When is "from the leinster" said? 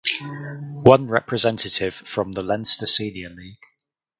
1.93-2.87